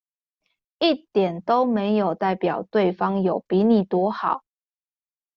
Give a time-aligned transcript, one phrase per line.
[0.79, 4.43] 一點都沒有代表對方有比你多好